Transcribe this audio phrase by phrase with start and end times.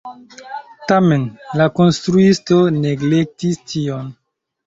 [0.91, 1.25] Tamen
[1.59, 4.09] la konstruisto neglektis tion.